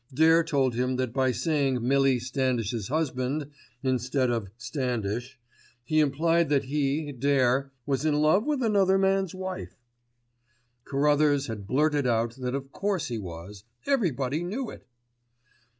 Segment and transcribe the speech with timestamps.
[0.11, 3.51] Dare told him that by saying Millie Standish's husband,
[3.83, 5.39] instead of Standish,
[5.83, 9.75] he implied that he, Dare, was in love with another man's wife.
[10.85, 14.87] Carruthers had blurted out that of course he was, everybody knew it.